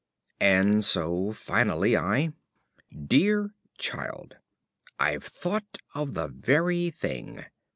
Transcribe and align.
And 0.39 0.83
so 0.83 1.31
finally, 1.31 1.95
I: 1.95 2.33
Dear 3.05 3.53
Child, 3.77 4.37
I've 4.99 5.23
thought 5.25 5.77
of 5.93 6.15
the 6.15 6.27
very 6.27 6.89
thing. 6.89 7.45